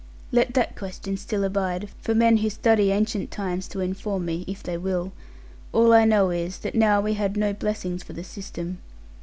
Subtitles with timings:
[0.31, 4.63] Let that question still abide, for men who study ancient times to inform me, if
[4.63, 5.11] they will;
[5.73, 8.79] all I know is, that now we had no blessings for the system.